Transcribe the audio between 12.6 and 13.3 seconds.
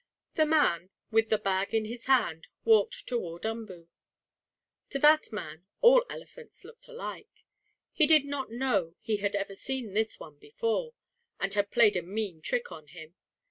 on him.